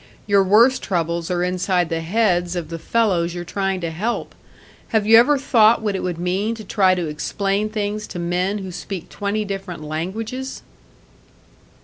Your 0.25 0.41
worst 0.43 0.81
troubles 0.81 1.29
are 1.29 1.43
inside 1.43 1.89
the 1.89 2.01
heads 2.01 2.55
of 2.55 2.69
the 2.69 2.79
fellows 2.79 3.35
you're 3.35 3.43
trying 3.45 3.81
to 3.81 3.91
help! 3.91 4.33
Have 4.87 5.05
you 5.05 5.15
ever 5.17 5.37
thought 5.37 5.83
what 5.83 5.95
it 5.95 6.01
would 6.01 6.17
mean 6.17 6.55
to 6.55 6.63
try 6.63 6.95
to 6.95 7.05
explain 7.07 7.69
things 7.69 8.07
to 8.07 8.17
men 8.17 8.57
who 8.57 8.71
speak 8.71 9.09
twenty 9.09 9.45
different 9.45 9.83
languages?" 9.83 10.63